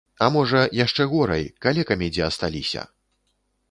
А 0.27 0.29
можа, 0.35 0.61
яшчэ 0.85 1.07
горай, 1.13 1.47
калекамі 1.69 2.11
дзе 2.17 2.27
асталіся! 2.33 2.93